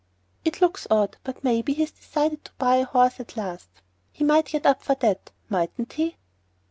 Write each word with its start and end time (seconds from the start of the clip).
"It 0.43 0.61
looks 0.61 0.87
odd; 0.89 1.17
but 1.23 1.43
maybe 1.43 1.73
he's 1.75 1.91
decided 1.91 2.43
to 2.45 2.51
buy 2.57 2.77
a 2.77 2.85
horse 2.85 3.19
at 3.19 3.37
last. 3.37 3.69
He 4.11 4.23
might 4.23 4.45
get 4.45 4.65
up 4.65 4.81
for 4.81 4.95
that, 4.95 5.29
mightn't 5.47 5.93
he?" 5.93 6.15